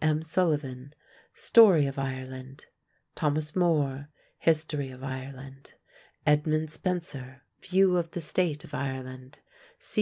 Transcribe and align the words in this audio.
M. 0.00 0.22
Sullivan: 0.22 0.94
Story 1.34 1.86
of 1.86 1.98
Ireland; 1.98 2.64
Thomas 3.14 3.54
Moore: 3.54 4.08
History 4.38 4.90
of 4.90 5.04
Ireland; 5.04 5.74
Edmund 6.26 6.70
Spenser: 6.70 7.42
View 7.60 7.98
of 7.98 8.12
the 8.12 8.22
State 8.22 8.64
of 8.64 8.72
Ireland; 8.72 9.40
C. 9.78 10.00